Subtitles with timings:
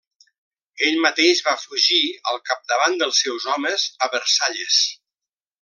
[0.87, 2.01] Ell mateix va fugir,
[2.33, 4.85] al capdavant dels seus homes, a Versalles.